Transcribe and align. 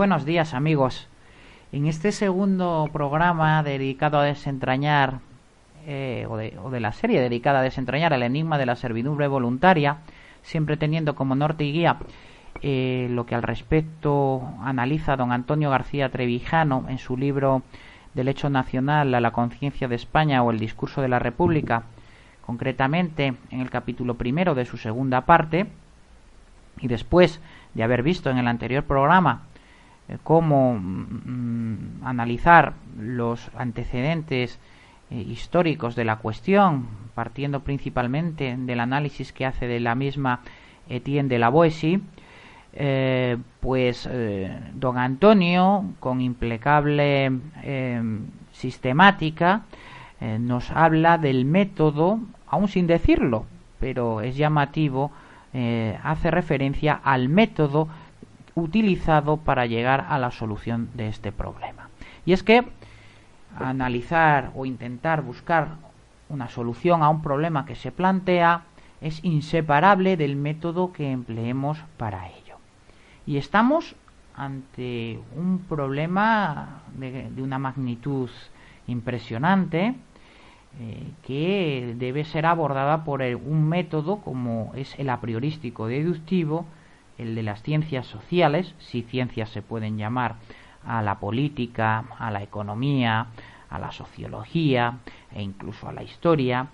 Buenos 0.00 0.24
días 0.24 0.54
amigos. 0.54 1.08
En 1.72 1.84
este 1.84 2.10
segundo 2.10 2.88
programa 2.90 3.62
dedicado 3.62 4.18
a 4.18 4.24
desentrañar, 4.24 5.18
eh, 5.86 6.26
o, 6.26 6.38
de, 6.38 6.56
o, 6.64 6.70
de, 6.70 6.80
la 6.80 6.92
serie 6.92 7.20
dedicada 7.20 7.58
a 7.58 7.62
desentrañar 7.62 8.14
el 8.14 8.22
enigma 8.22 8.56
de 8.56 8.64
la 8.64 8.76
servidumbre 8.76 9.28
voluntaria, 9.28 9.98
siempre 10.40 10.78
teniendo 10.78 11.14
como 11.14 11.34
norte 11.34 11.64
y 11.64 11.72
guía 11.72 11.98
eh, 12.62 13.08
lo 13.10 13.26
que 13.26 13.34
al 13.34 13.42
respecto 13.42 14.42
analiza 14.62 15.18
don 15.18 15.32
Antonio 15.32 15.68
García 15.68 16.08
Trevijano 16.08 16.86
en 16.88 16.96
su 16.96 17.18
libro 17.18 17.60
Del 18.14 18.28
hecho 18.28 18.48
nacional 18.48 19.14
a 19.14 19.20
la 19.20 19.32
conciencia 19.32 19.86
de 19.86 19.96
España 19.96 20.42
o 20.42 20.50
el 20.50 20.58
discurso 20.58 21.02
de 21.02 21.08
la 21.08 21.18
República, 21.18 21.82
concretamente 22.46 23.34
en 23.50 23.60
el 23.60 23.68
capítulo 23.68 24.14
primero 24.14 24.54
de 24.54 24.64
su 24.64 24.78
segunda 24.78 25.26
parte, 25.26 25.66
y 26.80 26.88
después 26.88 27.42
de 27.74 27.82
haber 27.82 28.02
visto 28.02 28.30
en 28.30 28.38
el 28.38 28.48
anterior 28.48 28.84
programa 28.84 29.49
cómo 30.22 30.74
mm, 30.74 32.04
analizar 32.04 32.74
los 32.98 33.50
antecedentes 33.56 34.58
eh, 35.10 35.16
históricos 35.16 35.96
de 35.96 36.04
la 36.04 36.16
cuestión, 36.16 36.86
partiendo 37.14 37.60
principalmente 37.60 38.56
del 38.56 38.78
análisis 38.80 39.32
que 39.32 39.44
hace 39.44 39.66
de 39.66 39.80
la 39.80 39.96
misma 39.96 40.40
Etienne 40.88 41.28
de 41.28 41.38
la 41.38 41.48
Boétie, 41.48 42.00
eh, 42.72 43.36
pues 43.58 44.08
eh, 44.10 44.56
don 44.74 44.98
Antonio, 44.98 45.84
con 45.98 46.20
implacable 46.20 47.32
sistemática, 48.52 49.62
nos 50.20 50.70
habla 50.70 51.16
del 51.16 51.46
método, 51.46 52.20
aún 52.46 52.68
sin 52.68 52.86
decirlo, 52.86 53.46
pero 53.78 54.20
es 54.20 54.36
llamativo, 54.36 55.10
hace 56.02 56.30
referencia 56.30 57.00
al 57.02 57.30
método 57.30 57.88
utilizado 58.54 59.38
para 59.38 59.66
llegar 59.66 60.06
a 60.08 60.18
la 60.18 60.30
solución 60.30 60.90
de 60.94 61.08
este 61.08 61.32
problema. 61.32 61.88
Y 62.26 62.32
es 62.32 62.42
que 62.42 62.64
analizar 63.58 64.50
o 64.54 64.66
intentar 64.66 65.22
buscar 65.22 65.76
una 66.28 66.48
solución 66.48 67.02
a 67.02 67.08
un 67.08 67.22
problema 67.22 67.66
que 67.66 67.74
se 67.74 67.92
plantea 67.92 68.62
es 69.00 69.24
inseparable 69.24 70.16
del 70.16 70.36
método 70.36 70.92
que 70.92 71.10
empleemos 71.10 71.78
para 71.96 72.28
ello. 72.28 72.56
Y 73.26 73.36
estamos 73.36 73.96
ante 74.36 75.18
un 75.36 75.58
problema 75.68 76.82
de, 76.96 77.30
una 77.42 77.58
magnitud 77.58 78.30
impresionante 78.86 79.94
eh, 80.78 81.02
que 81.26 81.94
debe 81.98 82.24
ser 82.24 82.46
abordada 82.46 83.04
por 83.04 83.22
un 83.22 83.68
método 83.68 84.18
como 84.18 84.72
es 84.76 84.98
el 84.98 85.10
a 85.10 85.20
priorístico 85.20 85.88
deductivo, 85.88 86.66
el 87.20 87.34
de 87.34 87.42
las 87.42 87.62
ciencias 87.62 88.06
sociales, 88.06 88.74
si 88.78 89.02
ciencias 89.02 89.50
se 89.50 89.62
pueden 89.62 89.98
llamar 89.98 90.36
a 90.84 91.02
la 91.02 91.18
política, 91.18 92.04
a 92.18 92.30
la 92.30 92.42
economía, 92.42 93.26
a 93.68 93.78
la 93.78 93.92
sociología 93.92 94.98
e 95.32 95.42
incluso 95.42 95.88
a 95.88 95.92
la 95.92 96.02
historia, 96.02 96.68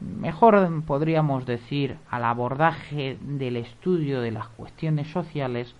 mejor 0.00 0.82
podríamos 0.84 1.46
decir 1.46 1.98
al 2.10 2.24
abordaje 2.24 3.18
del 3.20 3.56
estudio 3.56 4.20
de 4.20 4.30
las 4.30 4.48
cuestiones 4.48 5.08
sociales 5.08 5.74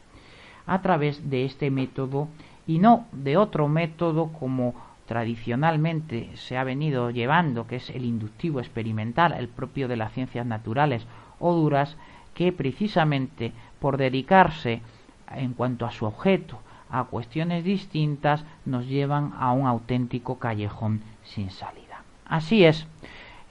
a 0.66 0.82
través 0.82 1.30
de 1.30 1.44
este 1.44 1.70
método 1.70 2.28
y 2.66 2.78
no 2.78 3.06
de 3.12 3.36
otro 3.36 3.68
método 3.68 4.28
como 4.38 4.74
tradicionalmente 5.06 6.30
se 6.36 6.56
ha 6.56 6.62
venido 6.62 7.10
llevando, 7.10 7.66
que 7.66 7.76
es 7.76 7.90
el 7.90 8.04
inductivo 8.04 8.60
experimental, 8.60 9.32
el 9.32 9.48
propio 9.48 9.88
de 9.88 9.96
las 9.96 10.12
ciencias 10.12 10.46
naturales 10.46 11.04
o 11.40 11.52
duras, 11.54 11.96
que 12.34 12.52
precisamente 12.52 13.52
por 13.80 13.96
dedicarse 13.96 14.82
en 15.34 15.54
cuanto 15.54 15.86
a 15.86 15.90
su 15.90 16.06
objeto 16.06 16.60
a 16.90 17.04
cuestiones 17.04 17.64
distintas 17.64 18.44
nos 18.64 18.86
llevan 18.86 19.32
a 19.38 19.52
un 19.52 19.66
auténtico 19.66 20.38
callejón 20.38 21.02
sin 21.22 21.50
salida. 21.50 22.02
Así 22.26 22.64
es, 22.64 22.86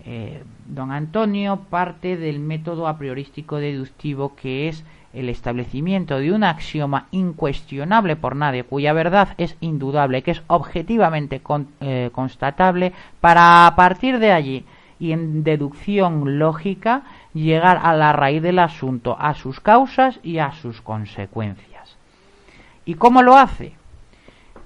eh, 0.05 0.43
don 0.65 0.91
Antonio 0.91 1.61
parte 1.69 2.17
del 2.17 2.39
método 2.39 2.87
a 2.87 2.97
priorístico 2.97 3.57
deductivo 3.57 4.35
que 4.35 4.67
es 4.67 4.83
el 5.13 5.29
establecimiento 5.29 6.19
de 6.19 6.31
un 6.31 6.43
axioma 6.43 7.07
incuestionable 7.11 8.15
por 8.15 8.35
nadie, 8.35 8.63
cuya 8.63 8.93
verdad 8.93 9.29
es 9.37 9.57
indudable, 9.59 10.21
que 10.21 10.31
es 10.31 10.43
objetivamente 10.47 11.41
eh, 11.79 12.09
constatable, 12.11 12.93
para 13.19 13.65
a 13.65 13.75
partir 13.75 14.19
de 14.19 14.31
allí 14.31 14.65
y 14.99 15.13
en 15.13 15.43
deducción 15.43 16.37
lógica 16.37 17.03
llegar 17.33 17.79
a 17.83 17.93
la 17.95 18.13
raíz 18.13 18.41
del 18.41 18.59
asunto, 18.59 19.17
a 19.19 19.33
sus 19.33 19.59
causas 19.59 20.19
y 20.23 20.39
a 20.39 20.51
sus 20.51 20.81
consecuencias. 20.81 21.97
¿Y 22.85 22.95
cómo 22.95 23.21
lo 23.21 23.37
hace? 23.37 23.73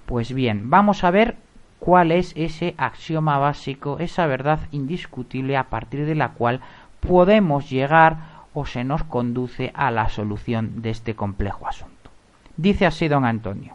Pues 0.05 0.33
bien, 0.33 0.69
vamos 0.69 1.03
a 1.03 1.11
ver 1.11 1.37
cuál 1.79 2.11
es 2.11 2.33
ese 2.37 2.75
axioma 2.77 3.37
básico, 3.37 3.99
esa 3.99 4.25
verdad 4.27 4.59
indiscutible 4.71 5.57
a 5.57 5.65
partir 5.65 6.05
de 6.05 6.15
la 6.15 6.29
cual 6.29 6.61
podemos 7.01 7.69
llegar 7.69 8.17
o 8.53 8.65
se 8.65 8.83
nos 8.83 9.03
conduce 9.03 9.71
a 9.75 9.91
la 9.91 10.09
solución 10.09 10.81
de 10.81 10.91
este 10.91 11.15
complejo 11.15 11.67
asunto. 11.67 12.11
Dice 12.55 12.85
así 12.85 13.07
don 13.07 13.25
Antonio, 13.25 13.73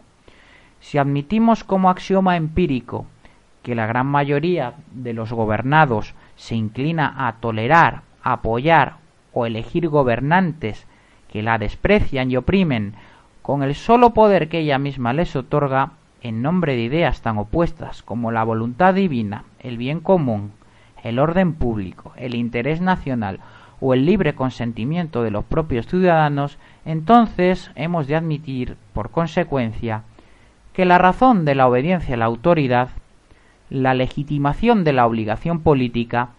si 0.79 0.97
admitimos 0.97 1.63
como 1.63 1.89
axioma 1.89 2.37
empírico 2.37 3.05
que 3.61 3.75
la 3.75 3.85
gran 3.85 4.07
mayoría 4.07 4.73
de 4.91 5.13
los 5.13 5.33
gobernados 5.33 6.15
se 6.37 6.55
inclina 6.55 7.27
a 7.27 7.33
tolerar, 7.33 8.01
apoyar 8.23 8.97
o 9.33 9.45
elegir 9.45 9.87
gobernantes 9.89 10.87
que 11.31 11.43
la 11.43 11.57
desprecian 11.57 12.31
y 12.31 12.37
oprimen 12.37 12.93
con 13.41 13.63
el 13.63 13.75
solo 13.75 14.13
poder 14.13 14.49
que 14.49 14.59
ella 14.59 14.79
misma 14.79 15.13
les 15.13 15.35
otorga 15.35 15.91
en 16.21 16.41
nombre 16.41 16.75
de 16.75 16.83
ideas 16.83 17.21
tan 17.21 17.37
opuestas 17.37 18.03
como 18.03 18.31
la 18.31 18.43
voluntad 18.43 18.93
divina, 18.93 19.45
el 19.59 19.77
bien 19.77 20.01
común, 20.01 20.51
el 21.03 21.19
orden 21.19 21.53
público, 21.53 22.13
el 22.17 22.35
interés 22.35 22.81
nacional 22.81 23.39
o 23.79 23.93
el 23.93 24.05
libre 24.05 24.35
consentimiento 24.35 25.23
de 25.23 25.31
los 25.31 25.45
propios 25.45 25.87
ciudadanos, 25.87 26.57
entonces 26.83 27.71
hemos 27.75 28.07
de 28.07 28.15
admitir, 28.15 28.75
por 28.93 29.09
consecuencia, 29.09 30.03
que 30.73 30.83
la 30.83 30.97
razón 30.97 31.45
de 31.45 31.55
la 31.55 31.67
obediencia 31.67 32.15
a 32.15 32.17
la 32.17 32.25
autoridad 32.25 32.89
la 33.69 33.93
legitimación 33.93 34.83
de 34.83 34.93
la 34.93 35.05
obligación 35.05 35.61
política 35.61 36.29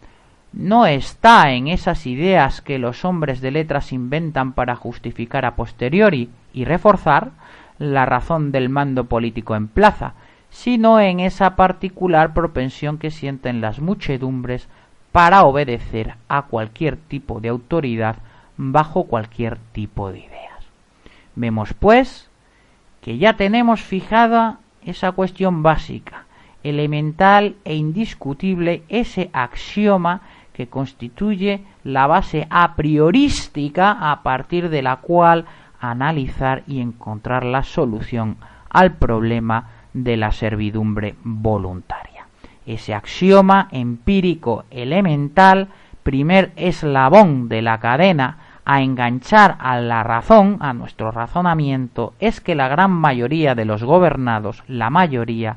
no 0.53 0.87
está 0.87 1.53
en 1.53 1.69
esas 1.69 2.07
ideas 2.07 2.61
que 2.61 2.79
los 2.79 3.05
hombres 3.05 3.41
de 3.41 3.51
letras 3.51 3.93
inventan 3.93 4.53
para 4.53 4.77
justificar 4.77 5.45
a 5.45 5.55
posteriori 5.55 6.31
y 6.53 6.65
reforzar 6.65 7.31
la 7.79 8.05
razón 8.05 8.53
del 8.53 8.69
mando 8.69 9.05
político 9.05 9.55
en 9.55 9.69
plaza, 9.69 10.15
sino 10.51 11.01
en 11.01 11.21
esa 11.21 11.55
particular 11.57 12.35
propensión 12.35 12.99
que 12.99 13.11
sienten 13.11 13.61
las 13.61 13.81
muchedumbres 13.81 14.69
para 15.13 15.45
obedecer 15.45 16.15
a 16.29 16.43
cualquier 16.43 16.97
tipo 16.97 17.41
de 17.41 17.49
autoridad 17.49 18.17
bajo 18.57 19.05
cualquier 19.05 19.59
tipo 19.73 20.11
de 20.11 20.21
ideas. 20.21 20.65
Vemos 21.37 21.73
pues 21.75 22.29
que 23.01 23.19
ya 23.19 23.35
tenemos 23.35 23.81
fijada 23.81 24.59
esa 24.85 25.13
cuestión 25.13 25.63
básica, 25.63 26.25
elemental 26.63 27.55
e 27.65 27.77
indiscutible, 27.77 28.83
ese 28.89 29.31
axioma 29.33 30.21
que 30.61 30.69
constituye 30.69 31.65
la 31.85 32.07
base 32.07 32.47
a 32.51 32.77
priorística 32.77 33.93
a 34.13 34.23
partir 34.23 34.69
de 34.69 34.83
la 34.83 34.97
cual 34.97 35.47
analizar 35.81 36.65
y 36.67 36.83
encontrar 36.83 37.47
la 37.47 37.63
solución 37.63 38.37
al 38.69 38.93
problema 38.93 39.71
de 39.95 40.19
la 40.19 40.33
servidumbre 40.33 41.15
voluntaria. 41.25 42.27
Ese 42.67 42.93
axioma 42.93 43.69
empírico 43.71 44.65
elemental, 44.71 45.69
primer 46.03 46.53
eslabón 46.57 47.49
de 47.49 47.63
la 47.63 47.81
cadena 47.81 48.37
a 48.67 48.83
enganchar 48.83 49.57
a 49.61 49.81
la 49.81 50.03
razón, 50.03 50.59
a 50.61 50.75
nuestro 50.75 51.11
razonamiento, 51.11 52.13
es 52.21 52.43
que 52.43 52.55
la 52.55 52.69
gran 52.69 52.91
mayoría 52.91 53.55
de 53.55 53.65
los 53.65 53.83
gobernados, 53.83 54.63
la 54.69 54.91
mayoría, 54.91 55.57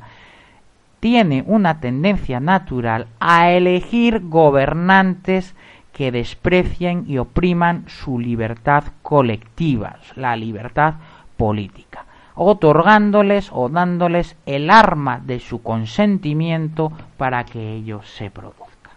tiene 1.03 1.43
una 1.47 1.81
tendencia 1.81 2.39
natural 2.39 3.07
a 3.19 3.51
elegir 3.51 4.21
gobernantes 4.29 5.53
que 5.91 6.13
desprecien 6.13 7.03
y 7.09 7.17
opriman 7.17 7.83
su 7.89 8.19
libertad 8.19 8.85
colectiva, 9.01 9.97
la 10.15 10.37
libertad 10.37 10.93
política, 11.35 12.05
otorgándoles 12.35 13.49
o 13.51 13.67
dándoles 13.67 14.37
el 14.45 14.69
arma 14.69 15.19
de 15.19 15.41
su 15.41 15.61
consentimiento 15.61 16.93
para 17.17 17.43
que 17.43 17.73
ello 17.73 18.01
se 18.03 18.31
produzca. 18.31 18.91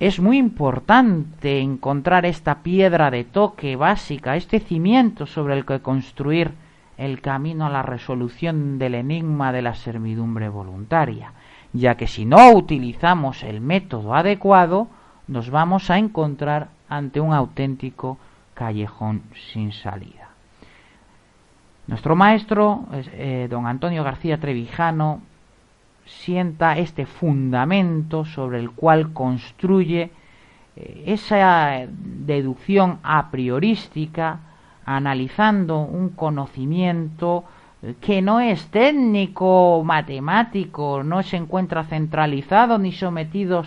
Es 0.00 0.18
muy 0.18 0.38
importante 0.38 1.60
encontrar 1.60 2.24
esta 2.24 2.62
piedra 2.62 3.10
de 3.10 3.24
toque 3.24 3.76
básica, 3.76 4.34
este 4.34 4.60
cimiento 4.60 5.26
sobre 5.26 5.58
el 5.58 5.66
que 5.66 5.80
construir 5.80 6.54
el 6.98 7.20
camino 7.20 7.66
a 7.66 7.70
la 7.70 7.82
resolución 7.82 8.78
del 8.78 8.96
enigma 8.96 9.52
de 9.52 9.62
la 9.62 9.74
servidumbre 9.74 10.48
voluntaria, 10.48 11.32
ya 11.72 11.96
que 11.96 12.08
si 12.08 12.24
no 12.26 12.52
utilizamos 12.52 13.44
el 13.44 13.60
método 13.60 14.14
adecuado, 14.14 14.88
nos 15.28 15.50
vamos 15.50 15.90
a 15.90 15.98
encontrar 15.98 16.68
ante 16.88 17.20
un 17.20 17.32
auténtico 17.32 18.18
callejón 18.54 19.22
sin 19.52 19.72
salida. 19.72 20.30
Nuestro 21.86 22.16
maestro, 22.16 22.86
eh, 22.92 23.46
don 23.48 23.66
Antonio 23.66 24.02
García 24.04 24.38
Trevijano, 24.38 25.22
sienta 26.04 26.76
este 26.78 27.06
fundamento 27.06 28.24
sobre 28.24 28.58
el 28.58 28.70
cual 28.72 29.12
construye 29.12 30.10
eh, 30.76 31.04
esa 31.06 31.86
deducción 31.88 32.98
a 33.02 33.30
priorística, 33.30 34.40
analizando 34.96 35.80
un 35.80 36.08
conocimiento 36.08 37.44
eh, 37.82 37.94
que 38.00 38.22
no 38.22 38.40
es 38.40 38.68
técnico, 38.68 39.82
matemático, 39.84 41.02
no 41.04 41.22
se 41.22 41.36
encuentra 41.36 41.84
centralizado 41.84 42.78
ni 42.78 42.92
sometido 42.92 43.64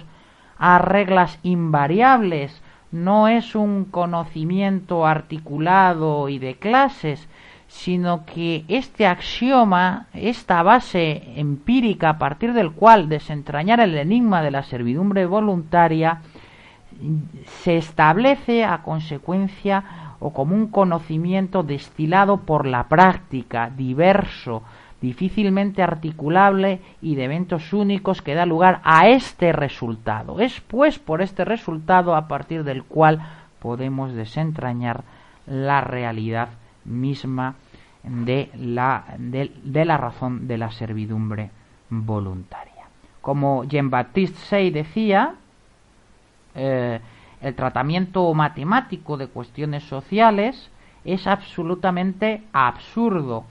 a 0.58 0.80
reglas 0.80 1.40
invariables, 1.44 2.62
no 2.92 3.28
es 3.28 3.56
un 3.56 3.86
conocimiento 3.86 5.06
articulado 5.06 6.28
y 6.28 6.40
de 6.40 6.56
clases, 6.56 7.30
sino 7.68 8.26
que 8.26 8.66
este 8.68 9.06
axioma, 9.06 10.08
esta 10.14 10.62
base 10.64 11.24
empírica 11.36 12.10
a 12.10 12.18
partir 12.18 12.54
del 12.54 12.72
cual 12.72 13.10
desentrañar 13.10 13.80
el 13.80 13.98
enigma 13.98 14.42
de 14.42 14.52
la 14.52 14.64
servidumbre 14.64 15.26
voluntaria, 15.26 16.22
se 17.64 17.78
establece 17.78 18.66
a 18.66 18.82
consecuencia 18.84 20.11
o 20.22 20.32
como 20.32 20.56
un 20.56 20.68
conocimiento 20.68 21.64
destilado 21.64 22.38
por 22.38 22.66
la 22.68 22.88
práctica, 22.88 23.72
diverso, 23.76 24.62
difícilmente 25.02 25.82
articulable 25.82 26.80
y 27.02 27.16
de 27.16 27.26
eventos 27.26 27.74
únicos 27.74 28.22
que 28.22 28.36
da 28.36 28.46
lugar 28.46 28.82
a 28.84 29.10
este 29.10 29.52
resultado. 29.52 30.40
Es 30.40 30.62
pues 30.62 31.00
por 31.00 31.24
este 31.24 31.44
resultado 31.44 32.16
a 32.16 32.28
partir 32.28 32.64
del 32.64 32.84
cual 32.84 33.20
podemos 33.60 34.14
desentrañar 34.14 35.04
la 35.48 35.82
realidad 35.82 36.50
misma 36.86 37.56
de 38.04 38.52
la, 38.56 39.06
de, 39.18 39.86
la 39.86 39.98
razón 39.98 40.48
de 40.48 40.58
la 40.60 40.72
servidumbre 40.72 41.50
voluntaria. 41.90 42.86
Como 43.22 43.64
Jean-Baptiste 43.64 44.38
Say 44.38 44.70
decía, 44.70 45.34
eh, 46.54 47.00
el 47.42 47.56
tratamiento 47.56 48.32
matemático 48.34 49.18
de 49.18 49.28
cuestiones 49.28 49.84
sociales 49.84 50.70
es 51.04 51.28
absolutamente 51.28 52.44
absurdo. 52.54 53.46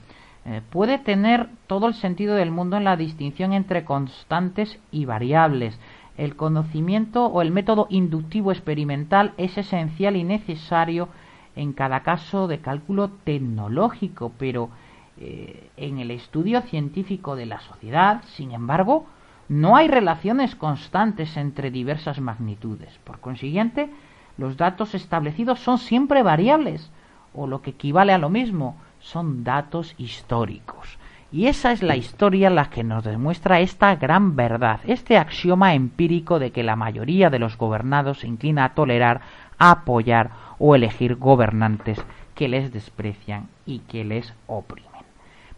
Eh, 0.45 0.61
puede 0.69 0.97
tener 0.97 1.49
todo 1.67 1.87
el 1.87 1.93
sentido 1.93 2.35
del 2.35 2.51
mundo 2.51 2.77
en 2.77 2.85
la 2.85 2.95
distinción 2.95 3.53
entre 3.53 3.85
constantes 3.85 4.79
y 4.91 5.05
variables. 5.05 5.79
El 6.17 6.35
conocimiento 6.35 7.25
o 7.25 7.41
el 7.41 7.51
método 7.51 7.87
inductivo 7.89 8.51
experimental 8.51 9.33
es 9.37 9.57
esencial 9.57 10.15
y 10.15 10.23
necesario 10.23 11.09
en 11.55 11.73
cada 11.73 12.01
caso 12.01 12.47
de 12.47 12.59
cálculo 12.59 13.09
tecnológico, 13.23 14.31
pero 14.37 14.69
eh, 15.17 15.69
en 15.77 15.99
el 15.99 16.11
estudio 16.11 16.61
científico 16.61 17.35
de 17.35 17.45
la 17.45 17.59
sociedad, 17.59 18.23
sin 18.35 18.51
embargo, 18.51 19.05
no 19.51 19.75
hay 19.75 19.89
relaciones 19.89 20.55
constantes 20.55 21.35
entre 21.35 21.71
diversas 21.71 22.21
magnitudes. 22.21 22.97
Por 23.03 23.19
consiguiente, 23.19 23.89
los 24.37 24.55
datos 24.55 24.95
establecidos 24.95 25.59
son 25.59 25.77
siempre 25.77 26.23
variables, 26.23 26.89
o 27.33 27.47
lo 27.47 27.61
que 27.61 27.71
equivale 27.71 28.13
a 28.13 28.17
lo 28.17 28.29
mismo, 28.29 28.77
son 29.01 29.43
datos 29.43 29.93
históricos. 29.97 30.97
Y 31.33 31.47
esa 31.47 31.73
es 31.73 31.83
la 31.83 31.97
historia 31.97 32.49
la 32.49 32.69
que 32.69 32.85
nos 32.85 33.03
demuestra 33.03 33.59
esta 33.59 33.93
gran 33.97 34.37
verdad, 34.37 34.79
este 34.85 35.17
axioma 35.17 35.73
empírico 35.73 36.39
de 36.39 36.51
que 36.51 36.63
la 36.63 36.77
mayoría 36.77 37.29
de 37.29 37.39
los 37.39 37.57
gobernados 37.57 38.19
se 38.19 38.27
inclina 38.27 38.63
a 38.63 38.73
tolerar, 38.73 39.19
a 39.59 39.71
apoyar 39.71 40.31
o 40.59 40.75
elegir 40.75 41.17
gobernantes 41.17 42.01
que 42.35 42.47
les 42.47 42.71
desprecian 42.71 43.49
y 43.65 43.79
que 43.79 44.05
les 44.05 44.33
oprimen. 44.47 44.91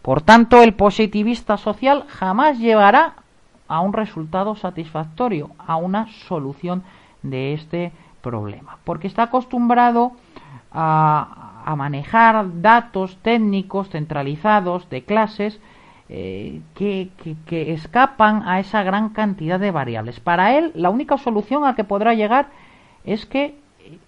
Por 0.02 0.20
tanto, 0.20 0.64
el 0.64 0.74
positivista 0.74 1.56
social 1.56 2.06
jamás 2.08 2.58
llevará 2.58 3.14
a 3.68 3.80
un 3.80 3.92
resultado 3.92 4.56
satisfactorio, 4.56 5.50
a 5.58 5.76
una 5.76 6.06
solución 6.28 6.82
de 7.22 7.54
este 7.54 7.92
problema, 8.20 8.78
porque 8.84 9.06
está 9.06 9.24
acostumbrado 9.24 10.12
a, 10.72 11.74
manejar 11.76 12.60
datos 12.60 13.16
técnicos 13.22 13.88
centralizados 13.88 14.88
de 14.90 15.02
clases 15.02 15.58
eh, 16.10 16.60
que, 16.74 17.08
que, 17.46 17.72
escapan 17.72 18.46
a 18.46 18.60
esa 18.60 18.82
gran 18.82 19.08
cantidad 19.08 19.58
de 19.58 19.70
variables. 19.70 20.20
Para 20.20 20.58
él, 20.58 20.72
la 20.74 20.90
única 20.90 21.16
solución 21.16 21.64
a 21.64 21.74
que 21.74 21.82
podrá 21.84 22.12
llegar 22.12 22.50
es 23.04 23.24
que 23.24 23.56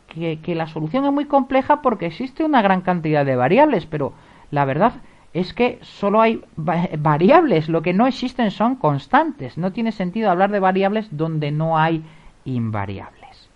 que, 0.09 0.55
la 0.55 0.67
solución 0.67 1.05
es 1.05 1.13
muy 1.13 1.27
compleja 1.27 1.83
porque 1.83 2.07
existe 2.07 2.45
una 2.45 2.63
gran 2.63 2.81
cantidad 2.81 3.25
de 3.25 3.37
variables, 3.37 3.87
pero 3.87 4.13
la 4.51 4.65
verdad 4.65 4.95
es 5.37 5.53
que 5.53 5.79
solo 5.83 6.23
hay 6.23 6.43
variables, 6.57 7.69
lo 7.69 7.83
que 7.83 7.93
no 7.93 8.07
existen 8.07 8.51
son 8.51 8.77
constantes. 8.77 9.59
No 9.59 9.71
tiene 9.71 9.93
sentido 9.93 10.31
hablar 10.31 10.51
de 10.51 10.61
variables 10.61 11.15
donde 11.15 11.51
no 11.51 11.77
hay 11.77 12.03
invariables. 12.47 13.51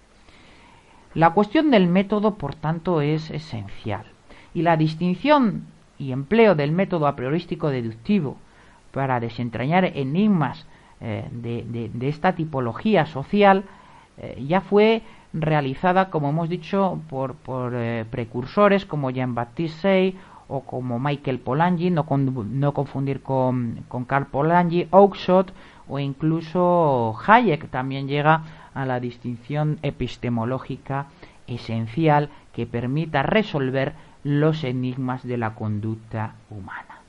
La 1.15 1.31
cuestión 1.31 1.71
del 1.71 1.87
método, 1.87 2.35
por 2.35 2.55
tanto, 2.55 3.01
es 3.01 3.31
esencial. 3.31 4.05
Y 4.53 4.61
la 4.61 4.77
distinción 4.77 5.65
y 5.99 6.13
empleo 6.13 6.55
del 6.55 6.71
método 6.71 7.07
a 7.07 7.17
priorístico 7.17 7.71
deductivo 7.71 8.37
para 8.93 9.19
desentrañar 9.19 9.87
enigmas 9.87 10.67
eh, 11.01 11.27
de, 11.33 11.91
esta 12.03 12.35
tipología 12.35 13.07
social 13.07 13.65
eh, 14.19 14.45
ya 14.47 14.61
fue 14.61 15.01
realizada, 15.33 16.11
como 16.11 16.29
hemos 16.29 16.51
dicho, 16.51 17.01
por, 17.09 17.37
por 17.37 17.73
eh, 17.75 18.05
precursores 18.11 18.85
como 18.85 19.11
Jean-Baptiste 19.11 19.81
Say 19.81 20.19
o 20.51 20.63
como 20.63 20.99
Michael 20.99 21.39
Polanyi, 21.39 21.91
no, 21.91 22.05
confundir 22.05 23.23
con, 23.23 23.85
con 23.89 24.05
Carl 24.05 24.27
Polanyi, 24.27 24.89
Oakeshott 24.91 25.53
o 25.89 25.99
incluso 25.99 27.17
Hayek 27.27 27.71
también 27.71 28.09
llega 28.09 28.43
a 28.75 28.85
la 28.85 29.01
distinción 29.01 29.79
epistemológica 29.83 31.07
esencial 31.47 32.31
que 32.53 32.67
permita 32.67 33.23
resolver 33.23 33.95
los 34.23 34.65
enigmas 34.65 35.27
de 35.27 35.39
la 35.39 35.55
conducta 35.55 36.35
humana. 36.51 37.01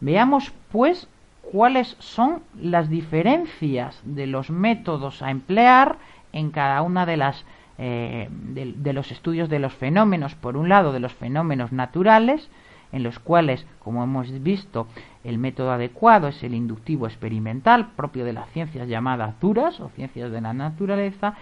Veamos, 0.00 0.52
pues, 0.72 1.08
cuáles 1.52 1.96
son 1.98 2.42
las 2.60 2.88
diferencias 2.88 4.00
de 4.04 4.26
los 4.26 4.50
métodos 4.50 5.22
a 5.22 5.30
emplear 5.30 5.96
en 6.32 6.50
cada 6.50 6.82
una 6.82 7.06
de 7.06 7.16
las 7.16 7.44
eh, 7.76 8.28
de, 8.30 8.92
los 8.92 9.10
estudios 9.10 9.48
de 9.48 9.58
los 9.58 9.74
fenómenos, 9.74 10.36
por 10.36 10.56
un 10.56 10.68
lado 10.68 10.92
de 10.92 11.00
los 11.00 11.12
fenómenos 11.12 11.72
naturales, 11.72 12.48
en 12.94 13.02
los 13.02 13.18
cuales, 13.18 13.66
como 13.80 14.04
hemos 14.04 14.30
visto, 14.42 14.86
el 15.24 15.38
método 15.38 15.72
adecuado 15.72 16.28
es 16.28 16.42
el 16.44 16.54
inductivo 16.54 17.06
experimental, 17.08 17.88
propio 17.96 18.24
de 18.24 18.32
las 18.32 18.48
ciencias 18.50 18.86
llamadas 18.86 19.34
duras 19.40 19.80
o 19.80 19.88
ciencias 19.88 20.30
de 20.30 20.40
la 20.40 20.52
naturaleza, 20.54 21.34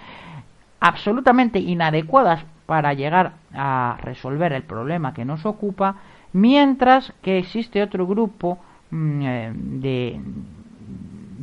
absolutamente 0.80 1.58
inadecuadas 1.58 2.46
para 2.64 2.94
llegar 2.94 3.34
a 3.52 3.98
resolver 4.00 4.54
el 4.54 4.62
problema 4.62 5.12
que 5.12 5.26
nos 5.26 5.44
ocupa, 5.44 5.96
mientras 6.32 7.12
que 7.20 7.36
existe 7.38 7.82
otro 7.82 8.06
grupo 8.06 8.58
mm, 8.90 9.22
eh, 9.22 9.52
de 9.54 10.20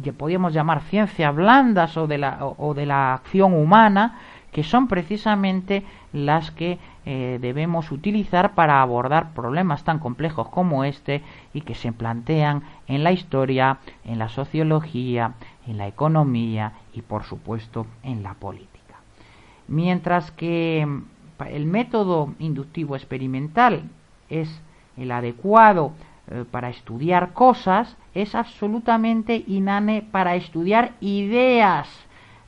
que 0.04 0.12
podríamos 0.12 0.54
llamar 0.54 0.82
ciencias 0.90 1.36
blandas 1.36 1.98
o 1.98 2.08
de 2.08 2.18
la, 2.18 2.40
o 2.42 2.74
de 2.74 2.88
la 2.88 3.14
acción 3.14 3.54
humana, 3.54 4.18
que 4.52 4.64
son 4.64 4.88
precisamente 4.88 5.84
las 6.14 6.50
que 6.50 6.80
eh, 7.12 7.40
debemos 7.42 7.92
utilizar 7.92 8.54
para 8.54 8.84
abordar 8.84 9.34
problemas 9.34 9.84
tan 9.84 9.98
complejos 9.98 10.48
como 10.50 10.84
este 10.84 11.24
y 11.56 11.62
que 11.62 11.74
se 11.74 11.92
plantean 11.92 12.62
en 12.86 13.04
la 13.04 13.12
historia, 13.12 13.80
en 14.06 14.20
la 14.20 14.30
sociología, 14.30 15.34
en 15.66 15.80
la 15.80 15.88
economía 15.88 16.74
y 16.94 17.02
por 17.02 17.24
supuesto 17.24 17.88
en 18.04 18.22
la 18.22 18.36
política. 18.36 18.98
Mientras 19.68 20.30
que 20.30 20.86
mm, 20.86 21.42
el 21.48 21.66
método 21.66 22.36
inductivo 22.38 22.96
experimental 22.96 23.90
es 24.30 24.62
el 24.96 25.10
adecuado 25.12 25.94
eh, 26.30 26.46
para 26.52 26.70
estudiar 26.70 27.34
cosas, 27.34 27.98
es 28.14 28.36
absolutamente 28.36 29.44
inane 29.48 30.04
para 30.04 30.36
estudiar 30.36 30.92
ideas 31.02 31.90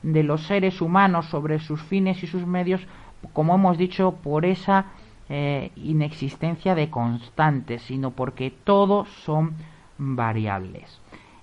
de 0.04 0.22
los 0.22 0.46
seres 0.46 0.80
humanos 0.80 1.26
sobre 1.26 1.58
sus 1.58 1.82
fines 1.82 2.22
y 2.22 2.28
sus 2.28 2.46
medios, 2.46 2.86
como 3.32 3.54
hemos 3.54 3.78
dicho, 3.78 4.16
por 4.22 4.44
esa 4.44 4.86
eh, 5.28 5.70
inexistencia 5.76 6.74
de 6.74 6.90
constantes, 6.90 7.82
sino 7.82 8.10
porque 8.10 8.52
todos 8.64 9.08
son 9.24 9.54
variables. 9.98 11.00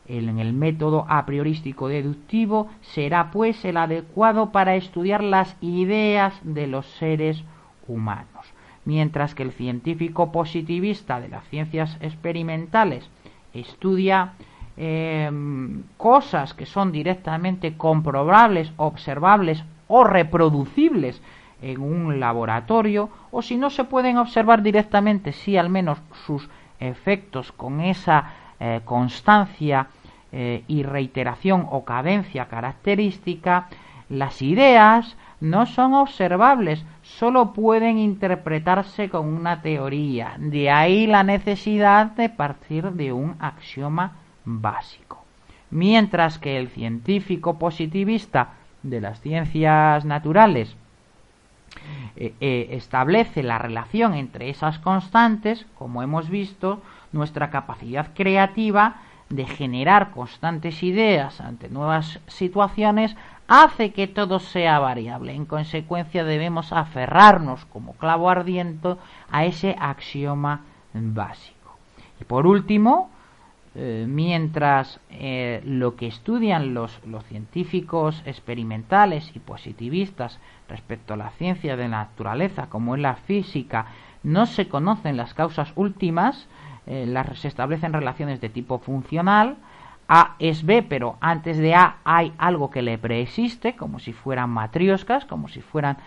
en 0.07 0.39
el 0.39 0.53
método 0.53 1.05
a 1.07 1.25
priorístico 1.25 1.87
deductivo 1.87 2.67
será 2.81 3.29
pues 3.31 3.63
el 3.63 3.77
adecuado 3.77 4.51
para 4.51 4.75
estudiar 4.75 5.23
las 5.23 5.55
ideas 5.61 6.33
de 6.43 6.65
los 6.67 6.85
seres 6.85 7.43
humanos, 7.87 8.45
mientras 8.85 9.35
que 9.35 9.43
el 9.43 9.51
científico 9.51 10.31
positivista 10.31 11.19
de 11.21 11.29
las 11.29 11.47
ciencias 11.47 11.97
experimentales 12.01 13.07
estudia 13.53 14.33
Em, 14.81 15.83
cosas 15.97 16.53
que 16.53 16.65
son 16.65 16.93
directamente 16.93 17.75
comprobables, 17.75 18.71
observables 18.77 19.61
o 19.89 20.05
reproducibles 20.05 21.21
en 21.61 21.81
un 21.81 22.19
laboratorio, 22.19 23.09
o 23.31 23.41
si 23.41 23.57
no 23.57 23.69
se 23.69 23.83
pueden 23.83 24.17
observar 24.17 24.61
directamente, 24.61 25.31
si 25.31 25.57
al 25.57 25.69
menos 25.69 25.99
sus 26.25 26.49
efectos 26.79 27.51
con 27.51 27.81
esa 27.81 28.31
eh, 28.59 28.81
constancia 28.85 29.87
eh, 30.31 30.63
y 30.67 30.83
reiteración 30.83 31.67
o 31.69 31.83
cadencia 31.83 32.47
característica, 32.47 33.67
las 34.09 34.41
ideas 34.41 35.17
no 35.41 35.65
son 35.65 35.93
observables, 35.93 36.83
solo 37.01 37.53
pueden 37.53 37.97
interpretarse 37.97 39.09
con 39.09 39.27
una 39.27 39.61
teoría. 39.61 40.35
De 40.37 40.69
ahí 40.69 41.07
la 41.07 41.23
necesidad 41.23 42.07
de 42.07 42.29
partir 42.29 42.91
de 42.91 43.13
un 43.13 43.35
axioma 43.39 44.13
básico. 44.43 45.23
Mientras 45.71 46.39
que 46.39 46.57
el 46.57 46.69
científico 46.69 47.57
positivista 47.57 48.53
de 48.83 49.01
las 49.01 49.21
ciencias 49.21 50.03
naturales 50.05 50.75
eh, 52.15 52.33
eh, 52.39 52.67
establece 52.71 53.43
la 53.43 53.57
relación 53.57 54.13
entre 54.13 54.49
esas 54.49 54.79
constantes, 54.79 55.65
como 55.75 56.03
hemos 56.03 56.29
visto, 56.29 56.81
nuestra 57.11 57.49
capacidad 57.49 58.13
creativa 58.13 58.97
de 59.29 59.45
generar 59.45 60.11
constantes 60.11 60.81
ideas 60.83 61.39
ante 61.39 61.69
nuevas 61.69 62.19
situaciones 62.27 63.15
hace 63.47 63.91
que 63.91 64.07
todo 64.07 64.39
sea 64.39 64.79
variable. 64.79 65.33
En 65.33 65.45
consecuencia 65.45 66.23
debemos 66.23 66.71
aferrarnos 66.71 67.65
como 67.65 67.93
clavo 67.93 68.29
ardiente 68.29 68.95
a 69.31 69.45
ese 69.45 69.75
axioma 69.79 70.61
básico. 70.93 71.77
Y 72.21 72.25
por 72.25 72.45
último, 72.47 73.09
eh, 73.75 74.05
mientras 74.07 74.99
eh, 75.11 75.61
lo 75.63 75.95
que 75.95 76.07
estudian 76.07 76.73
los, 76.73 76.99
científicos 77.27 78.23
experimentales 78.25 79.31
y 79.35 79.39
positivistas 79.39 80.39
respecto 80.67 81.13
a 81.13 81.17
la 81.17 81.29
ciencia 81.31 81.77
de 81.77 81.83
la 81.83 82.05
naturaleza, 82.05 82.67
como 82.67 82.95
es 82.95 83.01
la 83.01 83.15
física, 83.15 83.85
no 84.23 84.47
se 84.47 84.67
conocen 84.67 85.17
las 85.17 85.35
causas 85.35 85.71
últimas, 85.75 86.47
eh, 86.87 87.05
las, 87.07 87.37
se 87.37 87.47
establecen 87.47 87.93
relaciones 87.93 88.41
de 88.41 88.49
tipo 88.49 88.79
funcional, 88.79 89.57
A 90.07 90.35
es 90.39 90.65
B, 90.65 90.81
pero 90.81 91.17
antes 91.21 91.59
de 91.59 91.75
A 91.75 91.97
hay 92.03 92.33
algo 92.39 92.71
que 92.71 92.81
le 92.81 92.97
preexiste, 92.97 93.75
como 93.75 93.99
si 93.99 94.13
fueran 94.13 94.49
matrioscas, 94.49 95.25
como 95.25 95.47
si 95.47 95.61
fueran 95.61 95.97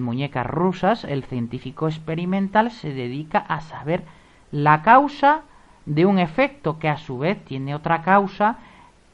muñecas 0.00 0.46
rusas, 0.46 1.02
el 1.02 1.24
científico 1.24 1.88
experimental 1.88 2.70
se 2.70 2.92
dedica 2.92 3.38
a 3.38 3.62
saber 3.62 4.04
la 4.50 4.82
causa 4.82 5.44
de 5.86 6.06
un 6.06 6.18
efecto 6.18 6.78
que 6.78 6.88
a 6.88 6.96
su 6.96 7.18
vez 7.18 7.44
tiene 7.44 7.74
otra 7.74 8.02
causa 8.02 8.58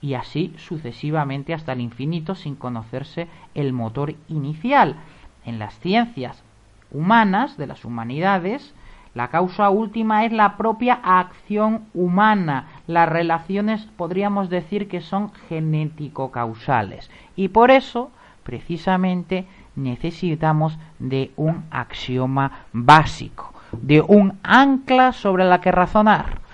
y 0.01 0.15
así 0.15 0.55
sucesivamente 0.59 1.55
hasta 1.55 1.73
el 1.73 1.81
infinito 1.81 2.35
sin 2.35 2.55
conocerse 2.55 3.29
el 3.55 3.73
motor 3.73 4.15
inicial. 4.29 4.97
En 5.45 5.59
las 5.59 5.79
ciencias 5.81 6.43
humanas, 6.91 7.57
de 7.57 7.67
las 7.67 7.85
humanidades, 7.85 8.75
la 9.15 9.29
causa 9.29 9.71
última 9.71 10.25
es 10.25 10.33
la 10.33 10.57
propia 10.57 11.01
acción 11.03 11.87
humana. 11.95 12.67
Las 12.87 13.09
relaciones 13.09 13.85
podríamos 13.97 14.51
decir 14.51 14.89
que 14.89 15.01
son 15.01 15.33
genético-causales. 15.49 17.11
Y 17.35 17.49
por 17.49 17.71
eso, 17.71 18.11
precisamente, 18.45 19.47
necesitamos 19.75 20.79
de 20.99 21.33
un 21.37 21.65
axioma 21.71 22.67
básico, 22.73 23.53
de 23.73 24.03
un 24.03 24.39
ancla 24.43 25.13
sobre 25.13 25.45
la 25.45 25.61
que 25.61 25.73
razonar 25.73 26.48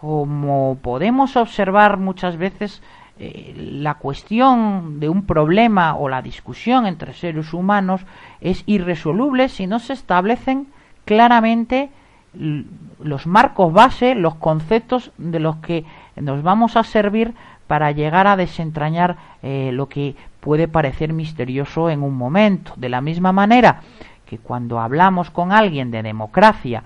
como 0.00 0.78
podemos 0.80 1.36
observar 1.36 1.98
muchas 1.98 2.38
veces, 2.38 2.82
eh, 3.18 3.52
la 3.54 3.94
cuestión 3.94 4.98
de 4.98 5.10
un 5.10 5.26
problema 5.26 5.94
o 5.94 6.08
la 6.08 6.22
discusión 6.22 6.86
entre 6.86 7.12
seres 7.12 7.52
humanos 7.52 8.00
es 8.40 8.62
irresoluble 8.64 9.50
si 9.50 9.66
no 9.66 9.78
se 9.78 9.92
establecen 9.92 10.68
claramente 11.04 11.90
los 12.32 13.26
marcos 13.26 13.74
base, 13.74 14.14
los 14.14 14.36
conceptos 14.36 15.12
de 15.18 15.38
los 15.38 15.56
que 15.56 15.84
nos 16.16 16.42
vamos 16.42 16.76
a 16.76 16.82
servir 16.82 17.34
para 17.66 17.90
llegar 17.90 18.26
a 18.26 18.36
desentrañar 18.36 19.18
eh, 19.42 19.70
lo 19.74 19.90
que 19.90 20.16
puede 20.40 20.66
parecer 20.66 21.12
misterioso 21.12 21.90
en 21.90 22.02
un 22.02 22.14
momento. 22.14 22.72
De 22.76 22.88
la 22.88 23.02
misma 23.02 23.32
manera 23.32 23.82
que 24.24 24.38
cuando 24.38 24.80
hablamos 24.80 25.28
con 25.28 25.52
alguien 25.52 25.90
de 25.90 26.02
democracia, 26.02 26.84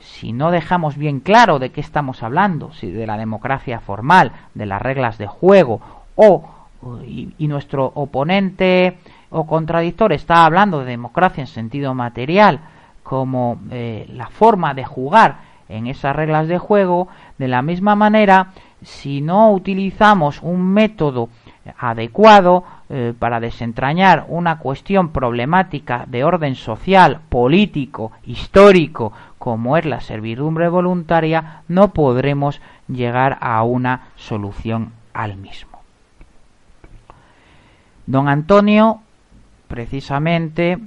si 0.00 0.32
no 0.32 0.50
dejamos 0.50 0.96
bien 0.96 1.20
claro 1.20 1.58
de 1.58 1.70
qué 1.70 1.80
estamos 1.80 2.22
hablando, 2.22 2.72
si 2.72 2.90
de 2.90 3.06
la 3.06 3.16
democracia 3.16 3.80
formal, 3.80 4.32
de 4.54 4.66
las 4.66 4.82
reglas 4.82 5.18
de 5.18 5.26
juego, 5.26 5.80
o 6.16 6.48
y, 7.06 7.48
nuestro 7.48 7.90
oponente 7.94 8.98
o 9.30 9.46
contradictor 9.46 10.12
está 10.12 10.44
hablando 10.44 10.80
de 10.80 10.86
democracia 10.86 11.40
en 11.40 11.46
sentido 11.46 11.94
material 11.94 12.60
como 13.02 13.58
eh, 13.70 14.06
la 14.12 14.28
forma 14.28 14.74
de 14.74 14.84
jugar 14.84 15.38
en 15.68 15.86
esas 15.86 16.14
reglas 16.14 16.46
de 16.48 16.58
juego, 16.58 17.08
de 17.38 17.48
la 17.48 17.62
misma 17.62 17.94
manera, 17.94 18.52
si 18.82 19.20
no 19.20 19.50
utilizamos 19.52 20.42
un 20.42 20.72
método 20.72 21.30
adecuado 21.78 22.64
eh, 22.90 23.14
para 23.18 23.40
desentrañar 23.40 24.26
una 24.28 24.58
cuestión 24.58 25.08
problemática 25.08 26.04
de 26.06 26.22
orden 26.22 26.54
social, 26.54 27.20
político, 27.28 28.12
histórico, 28.24 29.12
como 29.44 29.76
es 29.76 29.84
la 29.84 30.00
servidumbre 30.00 30.70
voluntaria, 30.70 31.64
no 31.68 31.92
podremos 31.92 32.62
llegar 32.88 33.36
a 33.42 33.62
una 33.62 34.08
solución 34.16 34.92
al 35.12 35.36
mismo. 35.36 35.80
Don 38.06 38.30
Antonio, 38.30 39.02
precisamente, 39.68 40.78